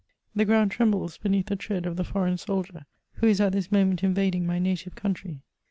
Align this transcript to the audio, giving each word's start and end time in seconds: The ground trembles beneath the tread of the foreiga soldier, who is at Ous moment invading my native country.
The 0.35 0.45
ground 0.45 0.71
trembles 0.71 1.19
beneath 1.19 1.45
the 1.45 1.55
tread 1.55 1.85
of 1.85 1.95
the 1.95 2.03
foreiga 2.03 2.39
soldier, 2.39 2.87
who 3.17 3.27
is 3.27 3.39
at 3.39 3.53
Ous 3.53 3.71
moment 3.71 4.03
invading 4.03 4.47
my 4.47 4.57
native 4.57 4.95
country. 4.95 5.41